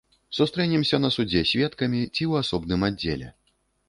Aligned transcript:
Сустрэнемся 0.35 0.99
на 1.03 1.11
судзе 1.15 1.43
сведкамі 1.49 1.99
ці 2.05 2.09
ў 2.13 2.33
асобным 2.47 2.87
аддзеле. 2.89 3.29